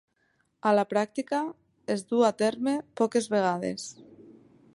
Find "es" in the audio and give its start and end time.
1.97-2.03